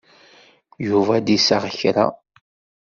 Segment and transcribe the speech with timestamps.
[0.87, 2.05] Yuba ad d-iseɣ kra.